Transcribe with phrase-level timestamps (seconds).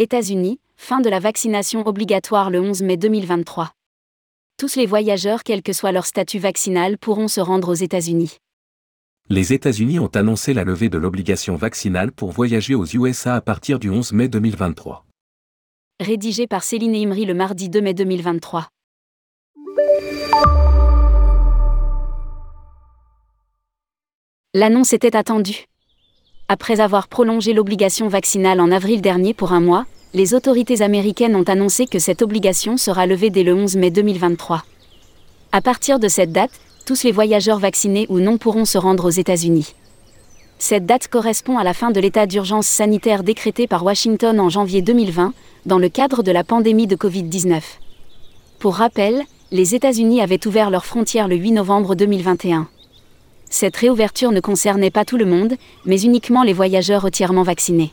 [0.00, 3.72] États-Unis, fin de la vaccination obligatoire le 11 mai 2023.
[4.56, 8.38] Tous les voyageurs, quel que soit leur statut vaccinal, pourront se rendre aux États-Unis.
[9.28, 13.78] Les États-Unis ont annoncé la levée de l'obligation vaccinale pour voyager aux USA à partir
[13.78, 15.04] du 11 mai 2023.
[16.00, 18.68] Rédigé par Céline Imri le mardi 2 mai 2023.
[24.54, 25.66] L'annonce était attendue.
[26.52, 31.44] Après avoir prolongé l'obligation vaccinale en avril dernier pour un mois, les autorités américaines ont
[31.44, 34.64] annoncé que cette obligation sera levée dès le 11 mai 2023.
[35.52, 36.50] À partir de cette date,
[36.86, 39.76] tous les voyageurs vaccinés ou non pourront se rendre aux États-Unis.
[40.58, 44.82] Cette date correspond à la fin de l'état d'urgence sanitaire décrété par Washington en janvier
[44.82, 45.32] 2020,
[45.66, 47.60] dans le cadre de la pandémie de Covid-19.
[48.58, 49.22] Pour rappel,
[49.52, 52.66] les États-Unis avaient ouvert leurs frontières le 8 novembre 2021.
[53.50, 55.54] Cette réouverture ne concernait pas tout le monde,
[55.84, 57.92] mais uniquement les voyageurs entièrement vaccinés.